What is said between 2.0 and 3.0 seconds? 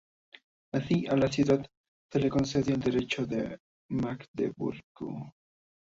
se le concedió el